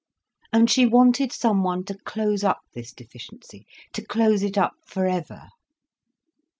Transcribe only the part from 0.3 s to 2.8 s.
And she wanted someone to close up